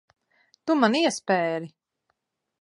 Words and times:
Tu 0.71 0.75
man 0.85 0.97
iespēri. 1.01 1.71